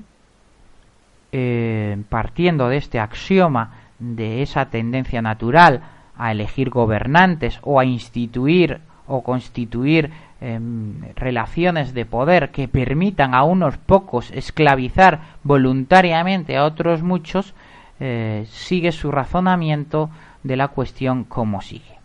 eh, 1.32 2.02
partiendo 2.10 2.68
de 2.68 2.78
este 2.78 3.00
axioma 3.00 3.74
de 4.00 4.42
esa 4.42 4.72
tendencia 4.72 5.22
natural 5.22 5.84
a 6.18 6.32
elegir 6.32 6.72
gobernantes 6.72 7.60
o 7.62 7.80
a 7.80 7.86
instituir 7.86 8.82
o 9.06 9.22
constituir 9.22 10.10
em, 10.42 11.14
relaciones 11.16 11.94
de 11.94 12.08
poder 12.08 12.50
que 12.50 12.68
permitan 12.68 13.36
a 13.36 13.44
unos 13.44 13.78
pocos 13.78 14.32
esclavizar 14.32 15.20
voluntariamente 15.44 16.58
a 16.58 16.66
otros 16.66 17.04
muchos, 17.04 17.54
eh, 18.00 18.46
sigue 18.50 18.92
su 18.92 19.12
razonamiento 19.12 20.10
de 20.44 20.56
la 20.56 20.70
cuestión 20.70 21.24
como 21.24 21.62
sigue. 21.62 21.98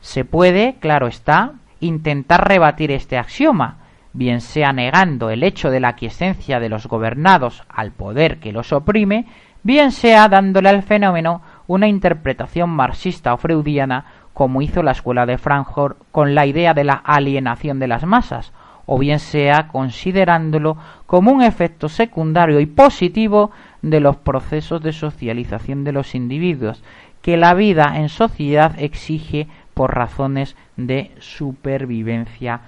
Se 0.00 0.24
puede, 0.24 0.76
claro 0.78 1.06
está, 1.06 1.54
intentar 1.80 2.46
rebatir 2.48 2.90
este 2.90 3.18
axioma, 3.18 3.78
bien 4.12 4.40
sea 4.40 4.72
negando 4.72 5.30
el 5.30 5.42
hecho 5.42 5.70
de 5.70 5.80
la 5.80 5.88
aquiescencia 5.88 6.60
de 6.60 6.68
los 6.68 6.86
gobernados 6.86 7.64
al 7.68 7.90
poder 7.92 8.38
que 8.38 8.52
los 8.52 8.72
oprime, 8.72 9.26
bien 9.62 9.92
sea 9.92 10.28
dándole 10.28 10.68
al 10.68 10.82
fenómeno 10.82 11.42
una 11.66 11.88
interpretación 11.88 12.70
marxista 12.70 13.34
o 13.34 13.36
freudiana 13.36 14.04
como 14.32 14.62
hizo 14.62 14.82
la 14.82 14.92
escuela 14.92 15.26
de 15.26 15.38
Frankfurt 15.38 15.98
con 16.12 16.34
la 16.34 16.46
idea 16.46 16.74
de 16.74 16.84
la 16.84 16.94
alienación 16.94 17.78
de 17.78 17.88
las 17.88 18.04
masas, 18.04 18.52
o 18.86 18.98
bien 18.98 19.18
sea 19.18 19.68
considerándolo 19.68 20.76
como 21.06 21.32
un 21.32 21.42
efecto 21.42 21.88
secundario 21.88 22.60
y 22.60 22.66
positivo 22.66 23.50
de 23.82 24.00
los 24.00 24.16
procesos 24.16 24.82
de 24.82 24.92
socialización 24.92 25.84
de 25.84 25.92
los 25.92 26.14
individuos, 26.14 26.82
que 27.20 27.36
la 27.36 27.54
vida 27.54 27.94
en 27.96 28.08
sociedad 28.08 28.74
exige 28.78 29.48
por 29.74 29.94
razones 29.94 30.56
de 30.76 31.10
supervivencia 31.18 32.60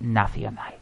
nacional. 0.00 0.74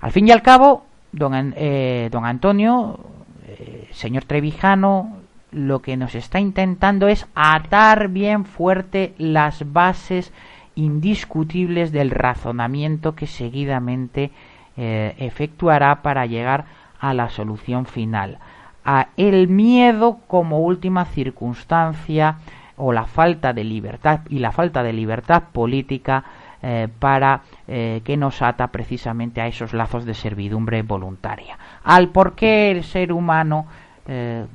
Al 0.00 0.12
fin 0.12 0.28
y 0.28 0.30
al 0.30 0.42
cabo, 0.42 0.84
don, 1.10 1.54
eh, 1.56 2.08
don 2.12 2.24
Antonio, 2.24 3.00
eh, 3.46 3.88
señor 3.92 4.24
Trevijano, 4.24 5.16
lo 5.50 5.80
que 5.80 5.96
nos 5.96 6.14
está 6.14 6.38
intentando 6.38 7.08
es 7.08 7.26
atar 7.34 8.08
bien 8.08 8.44
fuerte 8.44 9.14
las 9.18 9.72
bases 9.72 10.32
indiscutibles 10.78 11.90
del 11.90 12.10
razonamiento 12.10 13.16
que 13.16 13.26
seguidamente 13.26 14.30
eh, 14.76 15.14
efectuará 15.18 16.02
para 16.02 16.24
llegar 16.26 16.66
a 17.00 17.14
la 17.14 17.28
solución 17.30 17.84
final. 17.84 18.38
A 18.84 19.08
el 19.16 19.48
miedo 19.48 20.20
como 20.28 20.60
última 20.60 21.04
circunstancia 21.04 22.38
o 22.76 22.92
la 22.92 23.06
falta 23.06 23.52
de 23.52 23.64
libertad 23.64 24.20
y 24.28 24.38
la 24.38 24.52
falta 24.52 24.84
de 24.84 24.92
libertad 24.92 25.42
política 25.52 26.22
eh, 26.62 26.86
para 27.00 27.42
eh, 27.66 28.00
que 28.04 28.16
nos 28.16 28.40
ata 28.40 28.68
precisamente 28.68 29.40
a 29.40 29.48
esos 29.48 29.74
lazos 29.74 30.04
de 30.04 30.14
servidumbre 30.14 30.82
voluntaria. 30.82 31.58
Al 31.82 32.10
por 32.10 32.34
qué 32.34 32.70
el 32.70 32.84
ser 32.84 33.12
humano 33.12 33.66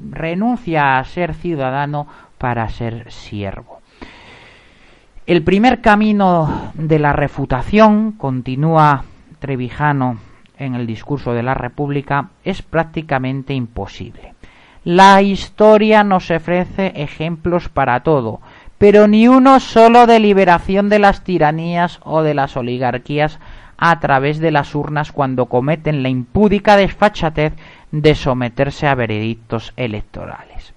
renuncia 0.09 0.97
a 0.97 1.03
ser 1.03 1.35
ciudadano 1.35 2.07
para 2.39 2.67
ser 2.69 3.11
siervo. 3.11 3.82
El 5.25 5.41
primer 5.41 5.79
camino 5.79 6.73
de 6.73 6.99
la 6.99 7.13
refutación, 7.13 8.11
continúa 8.11 9.05
Trevijano 9.39 10.17
en 10.57 10.75
el 10.75 10.85
discurso 10.85 11.31
de 11.31 11.43
la 11.43 11.53
República, 11.53 12.31
es 12.43 12.61
prácticamente 12.61 13.53
imposible. 13.53 14.33
La 14.83 15.21
historia 15.21 16.03
nos 16.03 16.29
ofrece 16.29 16.91
ejemplos 16.97 17.69
para 17.69 18.01
todo, 18.01 18.41
pero 18.77 19.07
ni 19.07 19.29
uno 19.29 19.61
solo 19.61 20.07
de 20.07 20.19
liberación 20.19 20.89
de 20.89 20.99
las 20.99 21.23
tiranías 21.23 22.01
o 22.03 22.21
de 22.21 22.33
las 22.33 22.57
oligarquías 22.57 23.39
a 23.77 24.01
través 24.01 24.39
de 24.39 24.51
las 24.51 24.75
urnas 24.75 25.13
cuando 25.13 25.45
cometen 25.45 26.03
la 26.03 26.09
impúdica 26.09 26.75
desfachatez 26.75 27.53
de 27.91 28.15
someterse 28.15 28.87
a 28.87 28.95
veredictos 28.95 29.71
electorales 29.77 30.72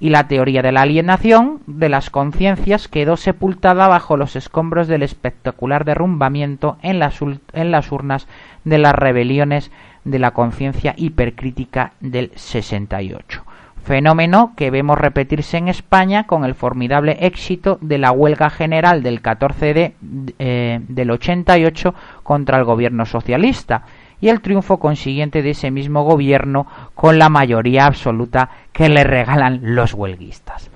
y 0.00 0.08
la 0.08 0.26
teoría 0.26 0.62
de 0.62 0.72
la 0.72 0.82
alienación 0.82 1.60
de 1.66 1.90
las 1.90 2.08
conciencias 2.08 2.88
quedó 2.88 3.18
sepultada 3.18 3.86
bajo 3.86 4.16
los 4.16 4.34
escombros 4.34 4.88
del 4.88 5.02
espectacular 5.02 5.84
derrumbamiento 5.84 6.78
en 6.82 6.98
las, 6.98 7.20
urnas 7.20 8.26
de 8.64 8.78
las 8.78 8.94
rebeliones 8.94 9.70
de 10.04 10.18
la 10.18 10.30
conciencia 10.30 10.94
hipercrítica 10.96 11.92
del 12.00 12.32
68 12.34 13.44
fenómeno 13.82 14.52
que 14.56 14.70
vemos 14.70 14.98
repetirse 14.98 15.56
en 15.56 15.68
España 15.68 16.26
con 16.26 16.44
el 16.44 16.54
formidable 16.54 17.16
éxito 17.20 17.78
de 17.80 17.98
la 17.98 18.12
huelga 18.12 18.50
general 18.50 19.02
del 19.02 19.22
14 19.22 19.74
de, 19.74 19.94
eh, 20.38 20.80
del 20.86 21.10
88 21.10 21.94
contra 22.22 22.58
el 22.58 22.64
gobierno 22.64 23.06
socialista 23.06 23.84
y 24.20 24.28
el 24.28 24.40
triunfo 24.40 24.78
consiguiente 24.78 25.42
de 25.42 25.50
ese 25.50 25.70
mismo 25.70 26.04
gobierno 26.04 26.66
con 26.94 27.18
la 27.18 27.28
mayoría 27.28 27.86
absoluta 27.86 28.50
que 28.72 28.88
le 28.88 29.04
regalan 29.04 29.60
los 29.74 29.94
huelguistas. 29.94 30.70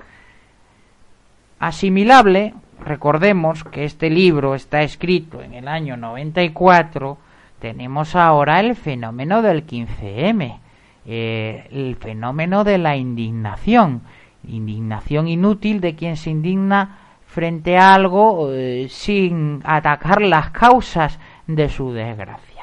Asimilable, 1.59 2.53
recordemos 2.83 3.63
que 3.63 3.85
este 3.85 4.09
libro 4.09 4.55
está 4.55 4.81
escrito 4.81 5.41
en 5.41 5.53
el 5.53 5.67
año 5.67 5.97
94, 5.97 7.17
tenemos 7.59 8.15
ahora 8.15 8.59
el 8.59 8.75
fenómeno 8.75 9.41
del 9.41 9.65
15M, 9.65 10.59
eh, 11.05 11.67
el 11.71 11.95
fenómeno 11.95 12.63
de 12.63 12.77
la 12.77 12.95
indignación, 12.95 14.01
indignación 14.47 15.27
inútil 15.27 15.81
de 15.81 15.95
quien 15.95 16.17
se 16.17 16.29
indigna 16.29 16.99
frente 17.25 17.77
a 17.77 17.93
algo 17.93 18.51
eh, 18.51 18.87
sin 18.89 19.61
atacar 19.63 20.21
las 20.21 20.51
causas 20.51 21.19
de 21.47 21.69
su 21.69 21.91
desgracia. 21.91 22.54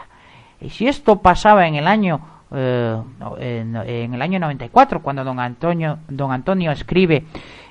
Y 0.62 0.70
si 0.70 0.86
esto 0.86 1.20
pasaba 1.20 1.66
en 1.66 1.74
el 1.74 1.86
año 1.86 2.20
eh, 2.54 3.00
en, 3.38 4.14
el 4.14 4.20
año 4.20 4.38
94 4.38 5.00
cuando 5.00 5.24
don 5.24 5.40
Antonio 5.40 6.00
don 6.06 6.32
Antonio 6.32 6.70
escribe 6.70 7.24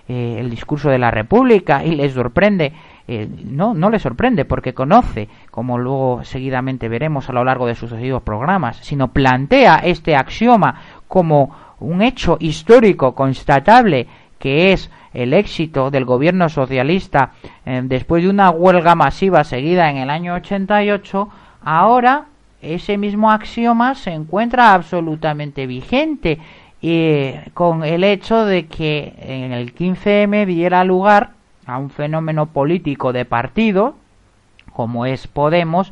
eh, 0.08 0.38
el 0.39 0.49
discurso 0.49 0.89
de 0.89 0.97
la 0.97 1.12
República 1.12 1.86
y 1.86 1.93
le 1.93 2.10
sorprende 2.10 2.73
eh, 3.08 3.30
no 3.45 3.75
no 3.75 3.91
le 3.91 3.99
sorprende 3.99 4.43
porque 4.43 4.73
conoce 4.73 5.30
como 5.51 5.77
luego 5.77 6.23
seguidamente 6.23 6.89
veremos 6.89 7.30
a 7.30 7.34
lo 7.34 7.43
largo 7.43 7.67
de 7.67 7.75
sucesivos 7.75 8.23
programas 8.23 8.77
sino 8.77 9.10
plantea 9.10 9.82
este 9.84 10.15
axioma 10.15 10.82
como 11.08 11.56
un 11.80 12.01
hecho 12.01 12.38
histórico 12.39 13.13
constatable 13.13 14.08
que 14.39 14.73
es 14.73 14.89
el 15.13 15.34
éxito 15.34 15.91
del 15.91 16.06
gobierno 16.06 16.49
socialista 16.49 17.34
después 17.84 18.23
de 18.23 18.30
una 18.30 18.49
huelga 18.49 18.95
masiva 18.95 19.43
seguida 19.43 19.91
en 19.91 19.97
el 19.97 20.10
año 20.10 20.34
88 20.34 21.30
ahora 21.63 22.30
ese 22.62 22.97
mismo 22.97 23.32
axioma 23.32 23.95
se 23.95 24.12
encuentra 24.12 24.74
absolutamente 24.74 25.67
vigente 25.67 26.39
y 26.82 27.34
con 27.54 27.84
el 27.84 28.04
hecho 28.04 28.45
de 28.45 28.67
que 28.67 29.13
en 29.19 29.52
el 29.52 29.76
15M 29.76 30.45
diera 30.45 30.84
lugar 30.84 31.32
a 31.65 31.78
un 31.78 31.89
fenómeno 31.89 32.47
político 32.47 33.13
de 33.13 33.26
partido 33.26 33.95
como 34.74 35.06
es 35.06 35.28
Podemos, 35.28 35.91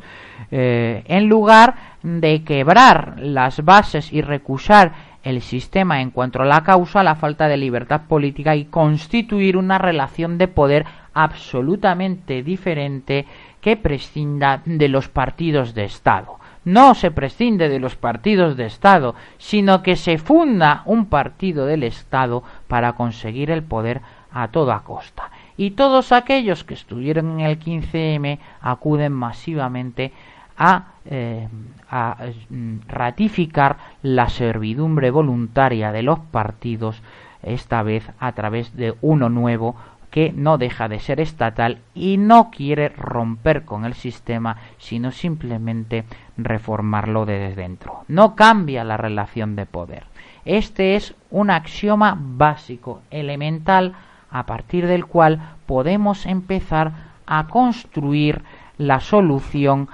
eh, 0.50 1.04
en 1.06 1.28
lugar 1.28 1.74
de 2.02 2.42
quebrar 2.42 3.14
las 3.18 3.64
bases 3.64 4.12
y 4.12 4.22
recusar 4.22 4.92
el 5.22 5.42
sistema 5.42 6.00
en 6.00 6.10
cuanto 6.10 6.40
a 6.40 6.46
la 6.46 6.64
causa, 6.64 7.02
la 7.02 7.14
falta 7.14 7.46
de 7.46 7.58
libertad 7.58 8.02
política 8.08 8.56
y 8.56 8.64
constituir 8.64 9.56
una 9.56 9.78
relación 9.78 10.38
de 10.38 10.48
poder 10.48 10.86
absolutamente 11.12 12.42
diferente 12.42 13.26
que 13.60 13.76
prescinda 13.76 14.62
de 14.64 14.88
los 14.88 15.08
partidos 15.08 15.74
de 15.74 15.84
Estado 15.84 16.38
no 16.64 16.94
se 16.94 17.10
prescinde 17.10 17.68
de 17.68 17.80
los 17.80 17.96
partidos 17.96 18.56
de 18.56 18.66
Estado, 18.66 19.14
sino 19.38 19.82
que 19.82 19.96
se 19.96 20.18
funda 20.18 20.82
un 20.84 21.06
partido 21.06 21.66
del 21.66 21.82
Estado 21.82 22.42
para 22.68 22.92
conseguir 22.92 23.50
el 23.50 23.62
poder 23.62 24.02
a 24.32 24.48
toda 24.48 24.80
costa. 24.80 25.30
Y 25.56 25.72
todos 25.72 26.12
aquellos 26.12 26.64
que 26.64 26.74
estuvieron 26.74 27.40
en 27.40 27.46
el 27.46 27.58
15M 27.58 28.38
acuden 28.60 29.12
masivamente 29.12 30.12
a, 30.56 30.92
eh, 31.06 31.48
a 31.90 32.16
mm, 32.50 32.80
ratificar 32.86 33.78
la 34.02 34.28
servidumbre 34.28 35.10
voluntaria 35.10 35.92
de 35.92 36.02
los 36.02 36.18
partidos, 36.18 37.02
esta 37.42 37.82
vez 37.82 38.10
a 38.18 38.32
través 38.32 38.76
de 38.76 38.94
uno 39.00 39.30
nuevo 39.30 39.74
que 40.10 40.32
no 40.34 40.58
deja 40.58 40.88
de 40.88 40.98
ser 40.98 41.20
estatal 41.20 41.78
y 41.94 42.16
no 42.16 42.50
quiere 42.50 42.88
romper 42.88 43.64
con 43.64 43.84
el 43.84 43.94
sistema, 43.94 44.56
sino 44.78 45.12
simplemente 45.12 46.04
reformarlo 46.36 47.26
desde 47.26 47.54
dentro. 47.54 48.04
No 48.08 48.34
cambia 48.34 48.84
la 48.84 48.96
relación 48.96 49.56
de 49.56 49.66
poder. 49.66 50.04
Este 50.44 50.96
es 50.96 51.14
un 51.30 51.50
axioma 51.50 52.16
básico, 52.18 53.02
elemental, 53.10 53.94
a 54.30 54.46
partir 54.46 54.86
del 54.86 55.06
cual 55.06 55.40
podemos 55.66 56.26
empezar 56.26 56.92
a 57.26 57.46
construir 57.46 58.42
la 58.78 59.00
solución 59.00 59.88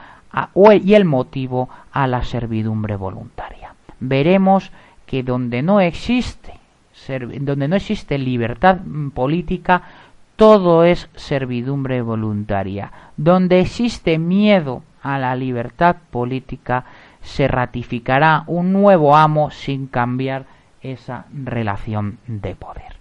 y 0.82 0.94
el 0.94 1.04
motivo 1.04 1.68
a 1.92 2.06
la 2.06 2.22
servidumbre 2.22 2.96
voluntaria. 2.96 3.74
Veremos 4.00 4.70
que 5.06 5.22
donde 5.22 5.62
no 5.62 5.80
existe 5.80 6.54
donde 7.40 7.68
no 7.68 7.76
existe 7.76 8.18
libertad 8.18 8.78
política 9.14 9.82
todo 10.36 10.84
es 10.84 11.08
servidumbre 11.16 12.02
voluntaria. 12.02 12.92
Donde 13.16 13.60
existe 13.60 14.18
miedo 14.18 14.82
a 15.02 15.18
la 15.18 15.34
libertad 15.34 15.96
política, 16.10 16.84
se 17.20 17.48
ratificará 17.48 18.44
un 18.46 18.72
nuevo 18.72 19.16
amo 19.16 19.50
sin 19.50 19.86
cambiar 19.86 20.44
esa 20.82 21.24
relación 21.32 22.18
de 22.26 22.54
poder. 22.54 22.96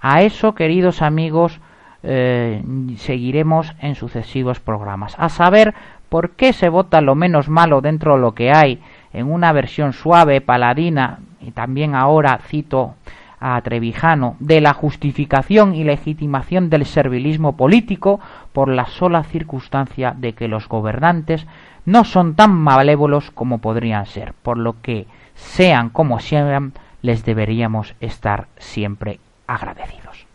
A 0.00 0.22
eso, 0.22 0.54
queridos 0.54 1.02
amigos, 1.02 1.60
eh, 2.02 2.62
seguiremos 2.98 3.74
en 3.80 3.94
sucesivos 3.94 4.60
programas. 4.60 5.16
A 5.18 5.28
saber 5.30 5.74
por 6.10 6.30
qué 6.30 6.52
se 6.52 6.68
vota 6.68 7.00
lo 7.00 7.14
menos 7.14 7.48
malo 7.48 7.80
dentro 7.80 8.14
de 8.14 8.20
lo 8.20 8.34
que 8.34 8.52
hay 8.52 8.80
en 9.12 9.32
una 9.32 9.52
versión 9.52 9.92
suave, 9.92 10.40
paladina, 10.40 11.20
y 11.40 11.52
también 11.52 11.94
ahora 11.94 12.38
cito 12.46 12.94
a 13.40 13.60
Trevijano 13.62 14.36
de 14.40 14.60
la 14.60 14.74
justificación 14.74 15.74
y 15.74 15.84
legitimación 15.84 16.70
del 16.70 16.86
servilismo 16.86 17.56
político 17.56 18.20
por 18.52 18.68
la 18.68 18.86
sola 18.86 19.24
circunstancia 19.24 20.14
de 20.16 20.32
que 20.32 20.48
los 20.48 20.68
gobernantes 20.68 21.46
no 21.84 22.04
son 22.04 22.34
tan 22.34 22.52
malévolos 22.52 23.30
como 23.30 23.58
podrían 23.58 24.06
ser, 24.06 24.32
por 24.34 24.58
lo 24.58 24.80
que 24.80 25.06
sean 25.34 25.90
como 25.90 26.20
sean, 26.20 26.72
les 27.02 27.24
deberíamos 27.24 27.94
estar 28.00 28.46
siempre 28.56 29.20
agradecidos. 29.46 30.26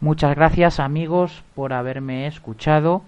Muchas 0.00 0.34
gracias 0.34 0.80
amigos 0.80 1.44
por 1.54 1.72
haberme 1.72 2.26
escuchado 2.26 3.02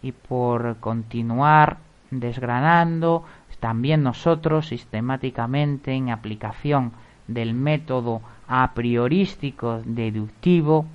y 0.00 0.12
por 0.12 0.76
continuar 0.78 1.76
desgranando 2.10 3.24
también 3.60 4.02
nosotros 4.02 4.68
sistemáticamente 4.68 5.92
en 5.92 6.10
aplicación 6.10 6.92
del 7.28 7.54
método 7.54 8.22
a 8.48 8.72
priorístico 8.74 9.82
deductivo 9.84 10.86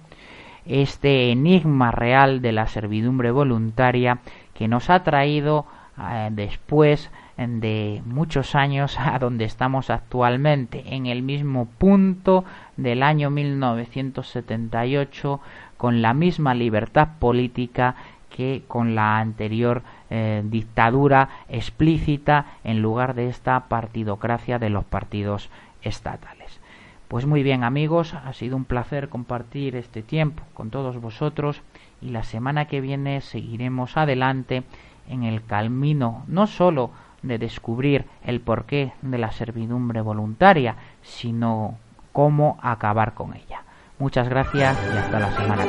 este 0.66 1.32
enigma 1.32 1.92
real 1.92 2.42
de 2.42 2.52
la 2.52 2.68
servidumbre 2.68 3.32
voluntaria 3.32 4.20
que 4.54 4.68
nos 4.68 4.90
ha 4.90 5.04
traído 5.04 5.66
eh, 5.98 6.28
después 6.32 7.10
de 7.38 8.02
muchos 8.06 8.56
años 8.56 9.00
a 9.04 9.18
donde 9.20 9.46
estamos 9.46 9.90
actualmente, 9.90 10.84
en 10.96 11.06
el 11.06 11.24
mismo 11.24 11.66
punto 11.66 12.44
del 12.78 13.04
año 13.04 13.30
1978, 13.30 15.40
con 15.78 16.02
la 16.02 16.14
misma 16.14 16.54
libertad 16.54 17.10
política 17.20 17.96
que 18.30 18.64
con 18.68 18.96
la 18.96 19.20
anterior 19.20 19.84
eh, 20.10 20.42
dictadura 20.46 21.30
explícita 21.50 22.46
en 22.64 22.82
lugar 22.82 23.14
de 23.14 23.28
esta 23.28 23.68
partidocracia 23.68 24.58
de 24.58 24.72
los 24.72 24.86
partidos 24.86 25.52
estatales. 25.84 26.60
Pues 27.08 27.26
muy 27.26 27.44
bien 27.44 27.64
amigos, 27.64 28.14
ha 28.14 28.34
sido 28.34 28.56
un 28.56 28.66
placer 28.66 29.10
compartir 29.10 29.76
este 29.76 30.02
tiempo 30.02 30.44
con 30.54 30.72
todos 30.72 31.00
vosotros 31.00 31.62
y 32.02 32.10
la 32.10 32.24
semana 32.24 32.66
que 32.66 32.82
viene 32.82 33.22
seguiremos 33.22 33.98
adelante 33.98 34.64
en 35.08 35.24
el 35.24 35.46
camino 35.46 36.24
no 36.28 36.48
sólo 36.48 36.92
de 37.22 37.38
descubrir 37.38 38.06
el 38.24 38.42
porqué 38.42 38.94
de 39.02 39.18
la 39.18 39.32
servidumbre 39.32 40.02
voluntaria, 40.02 40.76
sino 41.02 41.78
cómo 42.12 42.58
acabar 42.62 43.14
con 43.14 43.36
ella. 43.36 43.64
Muchas 44.00 44.28
gracias 44.28 44.78
y 44.94 44.98
hasta 44.98 45.20
la 45.20 45.32
semana. 45.32 45.66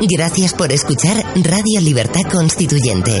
Gracias 0.00 0.54
por 0.54 0.72
escuchar 0.72 1.16
Radio 1.36 1.80
Libertad 1.80 2.22
Constituyente. 2.30 3.20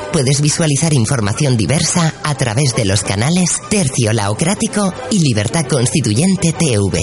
puedes 0.11 0.41
visualizar 0.41 0.93
información 0.93 1.55
diversa 1.55 2.13
a 2.23 2.35
través 2.35 2.75
de 2.75 2.85
los 2.85 3.03
canales 3.03 3.61
Tercio 3.69 4.11
Laocrático 4.13 4.93
y 5.09 5.19
Libertad 5.19 5.65
Constituyente 5.67 6.53
TV. 6.53 6.99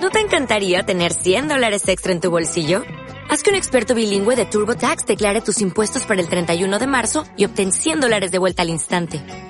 ¿No 0.00 0.10
te 0.10 0.20
encantaría 0.20 0.82
tener 0.84 1.12
100 1.12 1.48
dólares 1.48 1.86
extra 1.88 2.12
en 2.12 2.20
tu 2.20 2.30
bolsillo? 2.30 2.82
Haz 3.28 3.42
que 3.42 3.50
un 3.50 3.56
experto 3.56 3.94
bilingüe 3.94 4.36
de 4.36 4.46
TurboTax 4.46 5.06
declare 5.06 5.40
tus 5.42 5.60
impuestos 5.60 6.04
para 6.04 6.20
el 6.20 6.28
31 6.28 6.78
de 6.78 6.86
marzo 6.86 7.24
y 7.36 7.44
obtén 7.44 7.72
100 7.72 8.00
dólares 8.00 8.32
de 8.32 8.38
vuelta 8.38 8.62
al 8.62 8.70
instante. 8.70 9.49